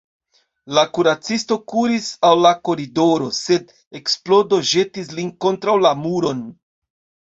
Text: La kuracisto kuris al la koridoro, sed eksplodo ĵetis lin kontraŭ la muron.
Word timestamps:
La 0.77 0.83
kuracisto 0.97 1.57
kuris 1.73 2.09
al 2.31 2.43
la 2.47 2.53
koridoro, 2.71 3.29
sed 3.43 3.77
eksplodo 4.03 4.63
ĵetis 4.75 5.17
lin 5.23 5.35
kontraŭ 5.49 5.81
la 5.89 5.97
muron. 6.05 6.47